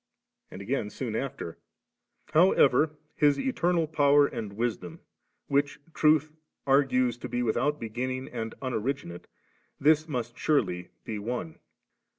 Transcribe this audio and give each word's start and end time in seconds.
And 0.49 0.63
again, 0.63 0.89
soon 0.89 1.15
after: 1.15 1.59
'However, 2.33 2.97
His 3.15 3.37
eternal 3.37 3.85
power 3.85 4.25
and 4.25 4.53
wisdom, 4.53 5.01
which 5.45 5.79
truth 5.93 6.31
ar;^e8 6.65 7.19
to 7.21 7.29
be 7.29 7.43
without 7.43 7.79
beginning 7.79 8.27
and 8.29 8.59
unoriginate; 8.63 9.25
this 9.79 10.07
must 10.07 10.35
surely 10.39 10.89
be 11.03 11.19
one.' 11.19 11.59